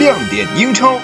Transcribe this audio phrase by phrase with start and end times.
[0.00, 0.98] 亮点英超。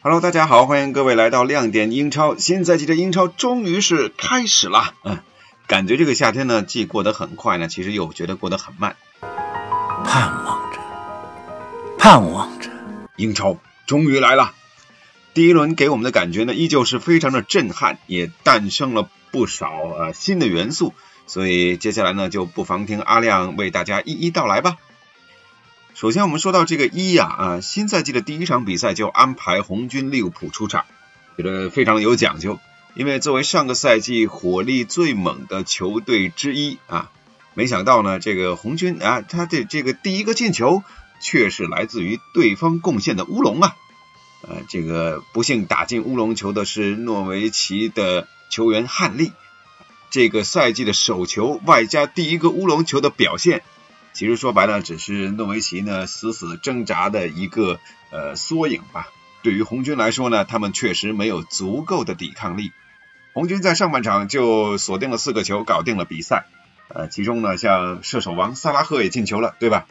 [0.00, 2.36] Hello，大家好，欢迎各位来到亮点英超。
[2.36, 5.18] 新赛季的英超终于是开始了，嗯，
[5.66, 8.96] 感觉这个夏天呢，既过得很快呢，其实又觉得过得很慢。
[10.06, 10.78] 盼望着，
[11.98, 12.70] 盼望着，
[13.16, 14.54] 英超终于来了。
[15.36, 20.94] 第一轮给我们的感觉呢，依旧是非常的震撼，也诞生了不少呃新的元素。
[21.26, 24.78] 所以接下来呢，就不妨听阿亮为大家一一道来吧。
[25.92, 30.86] 首先，我们说到这个一呀啊，新赛季的第一场比赛就安排红军利物浦出场，
[31.36, 32.58] 觉得非常有讲究。
[32.94, 37.10] 因为作为上个赛季火力最猛的球队之一啊，
[37.52, 40.82] 没想到呢，这个红军啊，他的这个第一个进球
[41.20, 43.76] 却是来自于对方贡献的乌龙啊。
[44.42, 49.32] 呃，这个不幸打进乌龙球的是诺维奇的球员汉利，
[50.10, 53.62] 这个赛季的首球外加第一个乌龙球的表现。
[54.12, 59.08] 其实说白了，只是诺维奇呢死死挣扎的一个呃缩影吧。
[59.42, 62.72] 对于红军来说呢，他们确实没有足够的抵抗力。
[63.32, 66.46] 红军在上半场就锁定了四个球，搞定了比赛。
[66.88, 69.86] 呃，其中呢，像射手王萨拉赫也进球了，对吧？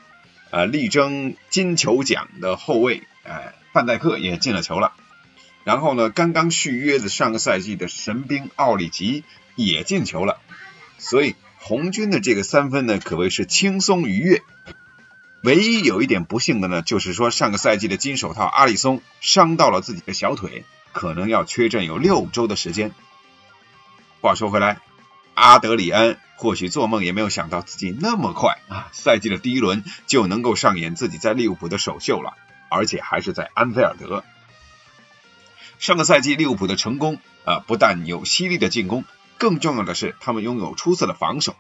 [0.55, 4.93] 呃，力争金球奖的后卫，呃，范戴克也进了球了。
[5.65, 10.39] 然后呢，刚刚续约的上个赛季的神兵奥里吉也进球了。
[10.97, 11.35] 所以。
[11.67, 14.43] 红军的这个三分呢，可谓是轻松愉悦。
[15.41, 22.91] 唯一有一点不幸的呢，就是说上个赛季的金手套阿里松伤到了自己的小腿，可能要缺阵有六周的时间。
[24.21, 24.77] 话说回来，
[25.35, 32.33] 阿德里安或许做梦也没有想到自己那么快啊，赛季的第一轮就能够上演自己在利物浦的首秀了，
[32.69, 34.23] 而且还是在安菲尔德。
[35.77, 39.03] 上个赛季利物浦的成功啊，不但有犀利的进攻。
[39.37, 41.57] 更重要的是，他们拥有出色的防守。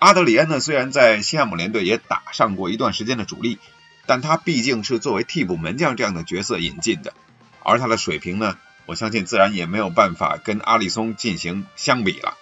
[0.00, 3.60] 阿德里安呢，虽然在西汉姆联队也打上过一段时间的主力，
[4.06, 7.14] 但他毕竟是作为替补门将这样的角色引进的，
[7.62, 12.36] 而他的水平呢，我相信自然也没有办法跟阿里松进行相比了。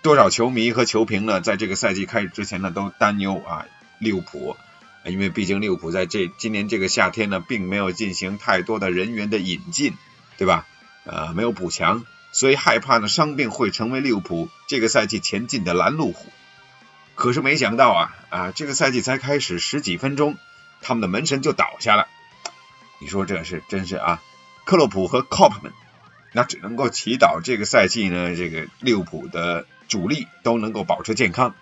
[0.00, 3.66] 多少球迷和球评呢，在这个赛季开始之前呢，都担忧啊，
[3.98, 4.56] 利物浦，
[5.04, 9.94] 因为毕竟利物浦在这今年这个夏天呢，并没有进行太多的人员的引进，
[10.36, 10.66] 对吧？
[11.04, 12.04] 呃，没有补强。
[12.30, 16.26] 所以害怕呢，伤病会成为利物浦这个赛季前进的拦路虎。
[17.14, 20.36] 可是没想到啊啊，这个赛季才开始十几分钟，
[20.80, 22.06] 他们的门神就倒下了。
[23.00, 24.22] 你说这是真是啊？
[24.64, 25.72] 克洛普和 Cop 们，
[26.32, 31.54] 那只能够祈祷这个赛季呢，这个利物浦的主力都能够保持健康。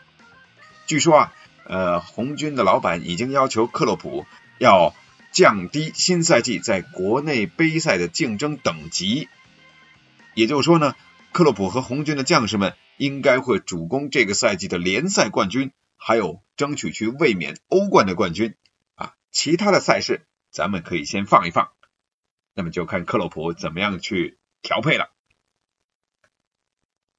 [0.87, 1.32] 据说啊，
[1.64, 4.26] 呃，红军的老板已经要求克洛普
[4.59, 4.94] 要
[5.32, 9.28] 降低新赛季在国内杯赛的竞争等级。
[10.34, 10.94] 也就是说呢，
[11.32, 18.54] 克洛普和红军的将士们应该会主攻这个赛季的联赛冠军，还有争取去卫冕欧冠的冠军
[18.94, 19.15] 啊。
[19.32, 21.70] 其他的赛事咱们可以先放一放，
[22.54, 25.10] 那么就看克洛普怎么样去调配了。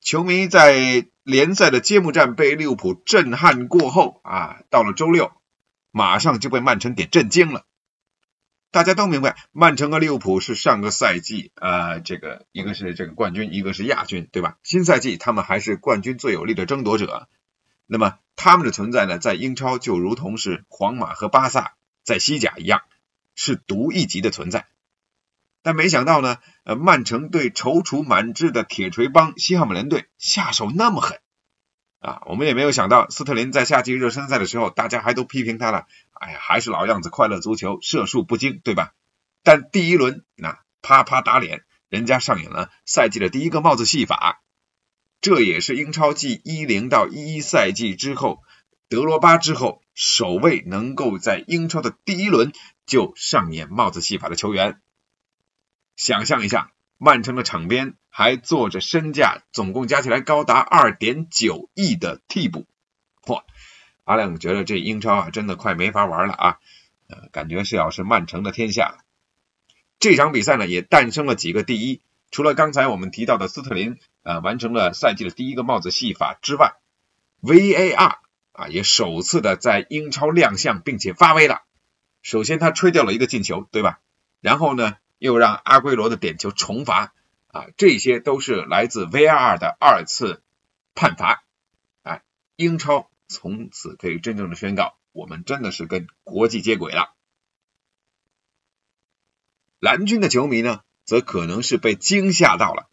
[0.08, 5.34] 球迷在联赛的揭幕战被利物浦震撼过后啊，到了周六
[5.92, 7.66] 马上就被曼城给震惊了。
[8.72, 14.56] 大家都明白，曼城和利物浦是上个赛季啊，这个一个是这个冠军，一个是亚军，对吧？
[14.64, 17.28] 新赛季他们还是冠军最有力的争夺者。
[17.86, 21.74] 那么他们的存在呢，在英超就如同是皇马和巴萨
[22.06, 22.84] 在西甲一样，
[23.36, 24.68] 是独一级的存在。
[25.68, 31.20] 但没想到呢，呃，曼城对踌躇满志的铁锤帮西汉姆联队下手那么狠。
[32.00, 35.86] 啊，我们也没有想到，斯特林在夏季热身赛的时候，大家还都批评他了。
[36.14, 38.94] 哎呀，还是老样子，快乐足球，射术不精，对吧？
[39.44, 44.42] 但第一轮那啪啪打脸，人家上演了赛季的第一个帽子戏法。
[45.20, 48.42] 这也是英超继一零到一一赛季之后，
[48.88, 52.54] 德罗巴之后首位能够在英超的第一轮
[52.86, 54.80] 就上演帽子戏法的球员。
[55.98, 56.72] 想象一下。
[57.00, 62.66] 曼城的场边还坐着身价总共加起来高达二点九亿的替补，
[63.22, 63.44] 嚯！
[64.04, 66.58] 阿亮觉得这英超啊，真的快没法玩了啊，
[67.08, 68.98] 呃，感觉是要是曼城的天下了。
[70.00, 72.02] 这场比赛呢，也诞生了几个第一，
[72.32, 76.78] 除了刚才我们提到的斯特林啊完成了赛季的第一个帽子戏法之外
[77.44, 78.16] ，VAR
[78.54, 81.62] 啊也首次的在英超亮相并且发威了。
[82.24, 84.00] 首先他吹掉了一个进球，对吧？
[84.42, 84.96] 然后呢？
[85.18, 87.14] 又让阿圭罗的点球重罚
[87.48, 90.42] 啊，这些都是来自 VAR 的二次
[90.96, 91.44] 判罚
[92.04, 92.22] 啊，
[92.56, 97.14] 英超从此可以真正的宣告，我们真的是跟国际接轨了。
[99.80, 102.90] 蓝军的球迷呢，则可能是被惊吓到了。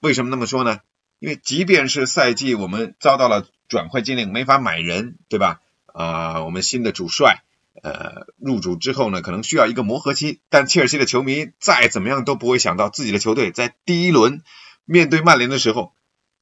[0.00, 0.80] 为什么那么说呢？
[1.18, 5.60] 因为即便是赛季我们遭到了转会禁令，没法买人，对吧？
[5.86, 7.44] 啊，我们新的主帅
[7.82, 10.40] 呃入主之后呢，可能需要一个磨合期。
[10.48, 14.42] 但切尔西的球迷再怎么样都不会想到，自己的球队在第一轮
[14.84, 15.94] 面对曼联的时候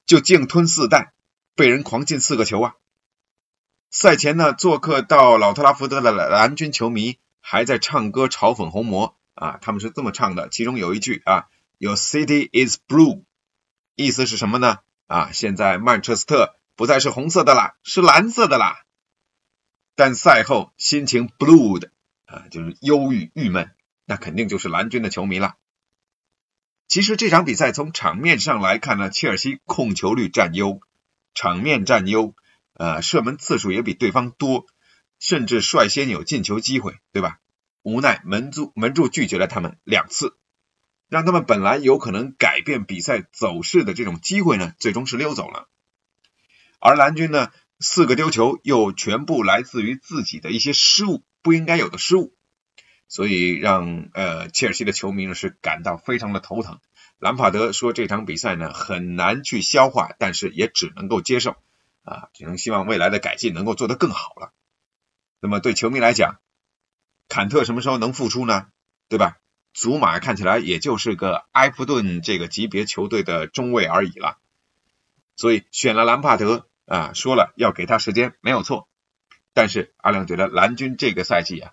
[0.07, 1.13] 就净吞四弹，
[1.55, 2.75] 被人狂进四个球啊！
[3.91, 11.47] 赛前呢，做客到老特拉福德的蓝军球迷还在唱歌嘲讽红魔啊，他们是这么唱的，其中有一句啊
[11.79, 13.25] ，Your city is blue。
[13.97, 14.79] 意思是什么呢？
[15.07, 18.85] 啊，现在曼彻斯特不再是红色的啦，是蓝色的啦。
[20.01, 21.91] 但赛后心情 blue 的
[22.25, 23.71] 啊，就是忧郁郁闷，
[24.07, 25.59] 那肯定就是蓝军的球迷了。
[26.89, 30.81] 其实这场比赛从场面上来看呢，切尔西控球率占优，
[31.35, 32.35] 场面占优，
[32.73, 34.65] 呃，射门次数也比对方多，
[35.19, 37.39] 甚至率先有进球机会，对吧？
[37.83, 40.35] 无奈门柱门柱拒绝了他们两次。
[41.11, 45.69] 让他们本来有可能改变比赛走势的这种机会呢，最终是溜走了。
[46.79, 47.51] 而蓝军呢，
[47.81, 52.35] 四个丢球又全部来自于自己的一些失误，不应该有的失误，
[53.09, 56.79] 所以让呃切尔西的球迷呢是感到非常的头疼。
[57.19, 61.57] 兰帕德说这场比赛呢很难去消化，但是也只能够接受
[62.03, 64.53] 啊，只能希望未来的改进能够做得更好了。
[65.41, 66.39] 那么对球迷来讲，
[67.29, 68.69] 坎特什么时候能复出呢？
[69.09, 69.39] 对吧？
[69.73, 74.39] 祖马看起来也就是个埃弗顿这个级别球队的中卫而已了，
[75.37, 78.89] 所以选了兰帕德啊，说了要给他时间，没有错。
[79.55, 81.73] 但是阿亮觉得蓝军这个赛季啊，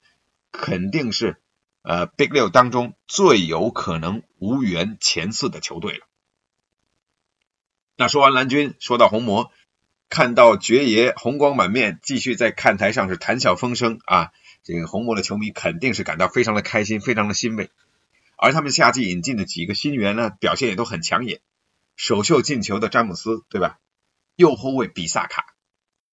[0.51, 1.41] 肯定是
[1.81, 6.05] 呃 Big 六当中最有可能无缘前四的球队了。
[7.95, 9.51] 那说完蓝军，说到红魔，
[10.07, 14.31] 看到爵爷红光满面，继续在看台上是谈笑风生啊，
[14.61, 17.71] 这个红魔的球迷肯定是感到非常的开心，非常的欣慰。
[18.37, 21.41] 而他们夏季引进的几个新援呢，表现也都很抢眼。
[21.95, 23.79] 首秀进球的詹姆斯，对吧？
[24.37, 25.55] 右后卫比萨卡，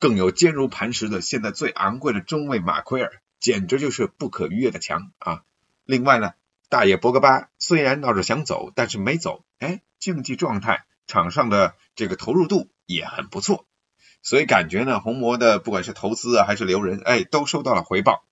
[0.01, 5.43] 更有坚如磐石的现在最昂贵的中卫马奎尔，简直就是不可逾越的墙啊！
[5.85, 6.33] 另外呢，
[6.71, 13.67] 大爷博格巴虽然闹着想走，但是没走，哎，竞技状态、场上的这个投入度也很不错，
[14.23, 18.25] 所以感觉呢，红魔的不管是投资啊还是留人，哎，都收到了回报。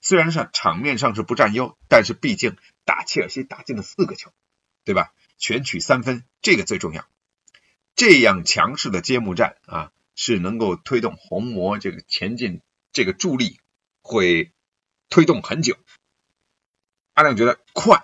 [0.00, 4.30] 虽然是场面上是不占优，但是毕竟打切尔西打进了四个球，
[4.84, 5.12] 对吧？
[5.38, 7.04] 全取三分，这个最重要。
[7.94, 12.60] 这样强势的揭幕战啊，是能够推动红魔这个前进，
[12.92, 13.58] 这个助力
[14.02, 14.52] 会
[15.08, 15.76] 推动很久。
[17.12, 18.02] 阿亮觉得快，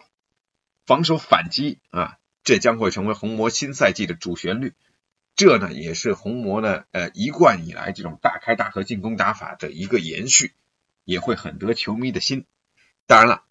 [0.86, 4.74] 防守反击啊，这将会成为红魔新赛季的主旋律。
[5.36, 10.52] 这呢，也是红魔呢呃一贯以来这种大开大合进攻打法的一个延续。
[11.02, 12.44] 也会很得球迷的心。
[13.06, 13.42] 当然了，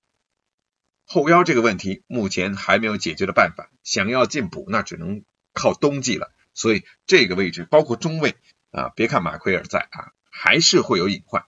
[1.04, 5.24] 后腰这个问题目前还没有解决的办法，想要进补那只能
[5.54, 6.34] 靠冬季了。
[6.54, 8.36] 所以这个位置包括中卫
[8.72, 11.46] 啊，别看马奎尔在啊，还是会有隐患。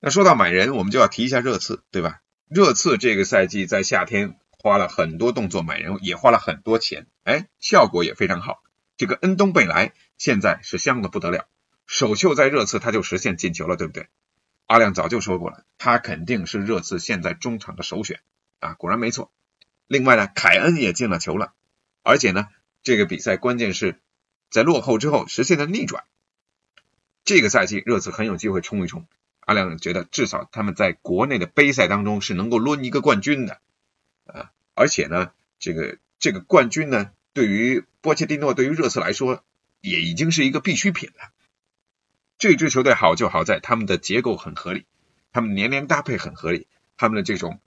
[0.00, 2.20] 那说到买人，我们就要提一下热刺，对吧？
[2.48, 8.62] 热刺这个赛季在夏天花了很多动作买人，也花了很多钱，哎，效果也非常好。
[8.96, 11.48] 这个恩东贝莱现在是香的不得了。
[11.86, 14.08] 首秀在热刺他就实现进球了，对不对？
[14.66, 18.20] 阿亮早就说过了，他肯定是热刺现在中场的首选
[18.58, 19.32] 啊，果然没错。
[19.92, 21.52] 另外呢，凯恩也进了球了，
[22.02, 22.48] 而且呢，
[22.82, 24.00] 这个比赛关键是
[24.50, 26.04] 在落后之后实现了逆转。
[27.24, 29.06] 这个赛季热刺很有机会冲一冲，
[29.40, 33.60] 阿亮觉得至少他们在国内的杯赛当中是能够抡一个冠军的
[34.24, 39.44] 啊，而且呢，这个这个冠军呢，对于波切蒂诺对于热刺来说
[39.82, 41.32] 也已经是一个必需品了。
[42.38, 44.86] 这支球队好就好在他们的结构很合理，
[45.32, 47.60] 他们年龄搭配很合理，他们的这种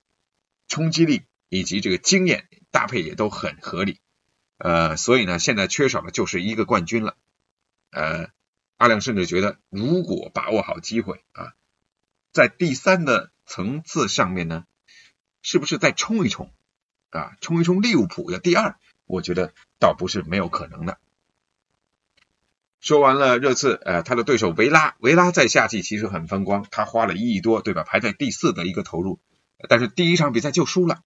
[0.68, 4.00] 冲击力以及这个经验搭配也都很合理。
[4.58, 7.18] 呃，所以呢，现在缺少的就是一个冠军了。
[7.92, 8.30] 呃，
[8.78, 11.54] 阿亮甚至觉得，如果把握好机会啊，
[12.32, 14.66] 在第三的层次上面呢，
[15.42, 16.52] 是不是再冲一冲
[17.10, 17.36] 啊？
[17.42, 20.98] 冲一冲利物浦的第二，我觉得倒不是没有可能的。
[22.80, 27.84] 说完了热刺，呃，他的对手维拉，维拉在夏季其实很风光，他花了一亿多，对吧？
[27.84, 29.20] 排在第四的一个投入，
[29.68, 31.02] 但是第一场比赛就输了。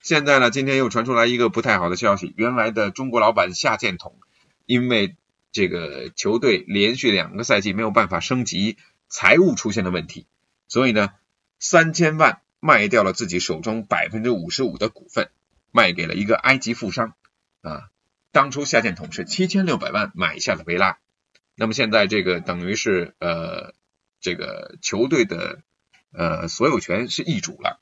[0.00, 4.18] 现在呢，今天又传出来一个不太好的消息，原来的中国老板夏建统，
[4.66, 5.16] 因为
[5.52, 8.76] 这个球队连续两个赛季没有办法升级，
[9.08, 10.26] 财务出现了问题，
[10.68, 11.10] 所以呢，
[11.58, 15.30] 三千万卖掉了自己手中百分之五十五的股份，
[15.70, 17.14] 卖给了一个埃及富商，
[17.62, 17.90] 啊。
[18.32, 20.98] 当初夏建统是七千六百万买下了维拉，
[21.54, 23.74] 那么现在这个等于是呃
[24.20, 25.62] 这个球队的
[26.10, 27.78] 呃所有权是易主了，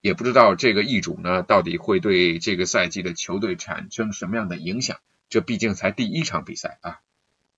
[0.00, 4.98] 也不知道这个易主呢到底会对这个赛季的球队产生什么样的影响。
[5.28, 6.98] 这毕竟才第一场比赛啊，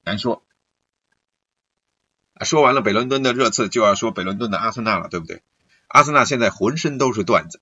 [0.04, 0.44] 难说。
[2.44, 5.42] 说完了北伦敦的热刺，就要说北伦敦的阿森纳了，对不对？
[5.88, 7.61] 阿森纳现在浑身都是段子。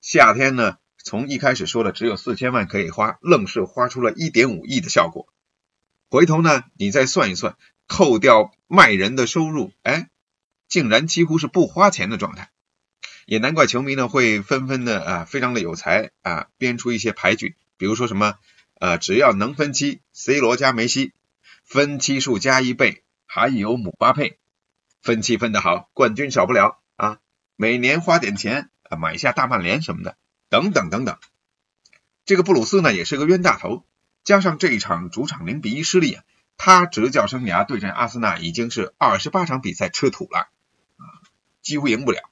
[0.00, 5.26] 夏天呢，从一开始说的只有四千万可以花，愣是花出了一点五亿的效果。
[6.10, 10.10] 回头呢，你再算一算，扣掉卖人的收入，哎，
[10.68, 12.50] 竟然几乎是不花钱的状态。
[13.30, 18.34] 也难怪球迷呢会纷纷的啊，非常的有才啊，编出一些牌局，比如说什么
[18.80, 21.12] 呃，只要能分期，C 罗加梅西，
[21.62, 23.04] 分期数加一倍。
[23.26, 24.40] 还有姆巴佩，
[25.00, 27.18] 分期分得好，冠军少不了啊！
[27.54, 30.16] 每年花点钱啊，买下大曼联什么的，
[30.48, 31.16] 等等等等。
[32.24, 33.86] 这个布鲁斯呢，也是个冤大头，
[34.24, 36.24] 加上这一场主场零比一失利啊，
[36.56, 40.48] 他执教生涯对阵阿森纳已经是二十八场比赛吃土了
[40.96, 41.04] 啊，
[41.62, 42.28] 几乎赢不了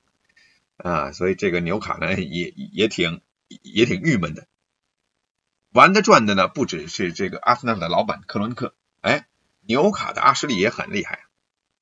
[0.78, 3.20] 啊，所以这个纽卡呢，也也挺
[3.62, 4.46] 也挺郁闷的。
[5.72, 9.26] 玩的转的呢，不只是这个阿森纳的老板克伦克，哎。
[9.70, 11.24] 纽卡的阿什利也很厉害，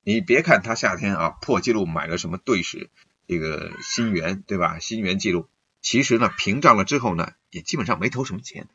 [0.03, 2.89] 你别看他夏天啊破纪录买了什么队史
[3.29, 4.79] 这个新援对吧？
[4.79, 5.47] 新援记录，
[5.81, 8.67] 其实呢屏障了之后呢也基本上没投什么钱，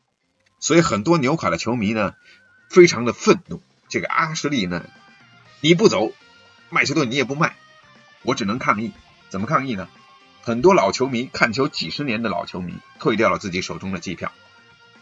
[0.59, 2.15] 所以很多纽卡的球迷呢
[2.71, 3.61] 非常的愤怒。
[3.87, 4.83] 这个阿什利呢
[5.61, 6.11] 你不走，
[6.71, 7.55] 麦斯顿你也不卖，
[8.23, 8.93] 我只能抗议。
[9.29, 9.87] 怎么抗议呢？
[10.45, 14.33] 很多老球迷看球几十年的老球迷退掉了自己手中的机票，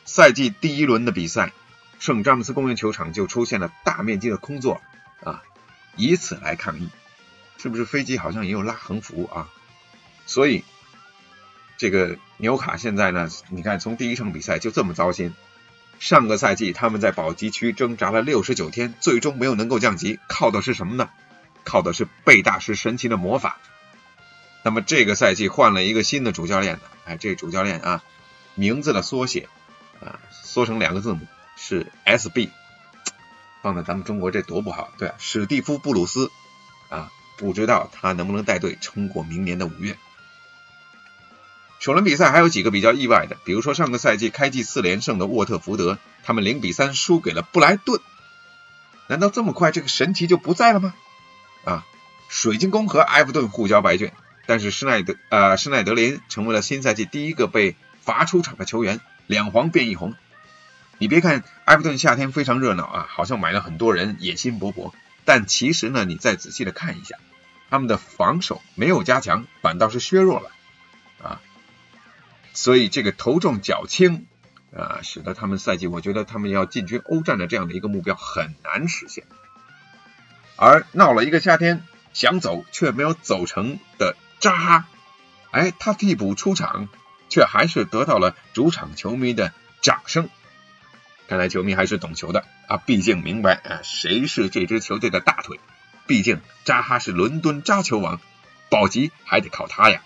[0.06, 1.52] 赛季第一轮的比赛。
[2.00, 4.82] 圣詹姆斯公园球场就出现了大面积的空座
[5.24, 5.44] 啊，
[5.96, 6.90] 以此来抗议，
[7.58, 9.50] 是不是飞机好像也有拉横幅啊？
[10.26, 10.64] 所以
[11.78, 15.34] 这个纽卡现在呢，你看从第一场比赛就这么糟心。
[16.00, 21.10] 上个赛季他们在保级区挣扎了六十九天，最终没有能够降级，靠的是什么呢？
[21.64, 23.60] 靠的是贝大师神奇的魔法。
[24.64, 26.82] 那么这个赛季换了一个新的主教练呢？
[27.06, 28.04] 哎，这主教练啊，
[28.56, 29.50] 名字的缩写
[30.00, 31.28] 啊，缩成两个字母。
[31.58, 32.50] 是 S.B.
[33.62, 36.32] 放在咱们中国这多不好，对，史蒂夫·布鲁斯
[36.90, 39.96] 啊，不知道他能不能带队撑过明年的五月。
[41.80, 48.02] 首轮比赛还有几个比较意外的，比如说上个赛季开季四连胜的沃特福德，他们零比三输给了布莱顿。
[49.06, 50.96] 难道这么快这个神奇就不在了吗？
[51.64, 51.86] 啊，
[52.28, 54.14] 水晶宫和埃弗顿互交白卷，
[54.46, 60.16] 但是施耐德呃施耐德林成为了新赛季第一个被罚出场的球员，两黄变一红。
[60.98, 64.94] 你别看埃弗顿夏天非常热闹啊，好像买了很多人，野心勃勃。
[65.26, 67.18] 但其实呢，你再仔细的看一下，
[67.70, 70.52] 他们的防守没有加强，反倒是削弱了
[71.24, 71.42] 啊。
[72.54, 74.26] 所以这个头重脚轻
[74.76, 79.24] 啊，使得他们赛季，我觉得他们要进军欧战的这样的一个目标很难实现。
[80.56, 81.84] 而闹了一个夏天
[82.14, 84.88] 想走却没有走成的扎哈，
[85.52, 86.90] 哎，他替补出场，
[87.30, 90.30] 却还是得到了主场球迷的掌声。
[91.28, 95.60] 看来球迷还是懂球的啊，毕竟明白啊谁是这支球队的大腿。
[96.08, 98.20] 毕竟扎哈是伦敦扎球王，
[98.70, 100.02] 保级还得靠他呀。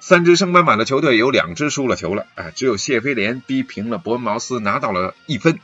[0.00, 5.60] 三支升班马的球队有两支输了球了啊，只有谢菲联逼平了伯恩茅斯拿到了一分。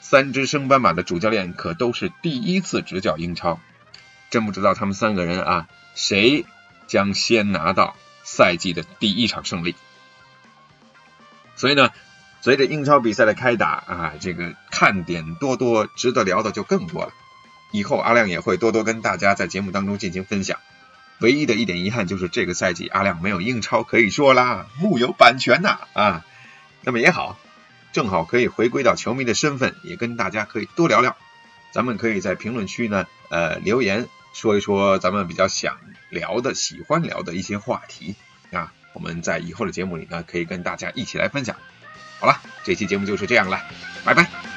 [0.00, 3.60] 三支升班马的主教练可都是第一次执教英超，
[4.32, 6.44] 真不知道他们三个人啊谁
[6.88, 9.76] 将先拿到赛季的第一场胜利。
[11.54, 11.90] 所以呢。
[12.44, 17.12] 随着英超比赛的开打啊，这个看点多多，值得聊的就更多了。
[17.70, 20.58] 以后阿亮也会多多跟大家在节目当中进行分享。
[21.20, 26.24] 唯一的一点遗憾就是这个赛季阿亮没有英超可以说啦，木有版权呐啊。
[26.80, 27.38] 那么也好，
[27.92, 31.16] 正好可以回归到球迷的身份，也跟大家可以多聊聊。
[31.70, 35.78] 咱们可以在评论区呢，呃，留言说一说咱们比较想
[36.10, 38.14] 聊的、喜欢聊的一些话题
[38.52, 38.72] 啊。
[38.92, 41.56] 我们在以后的节目里呢，可以跟大家一起来分享。
[42.20, 43.62] 好了，这期节目就是这样了，
[44.04, 44.51] 拜拜。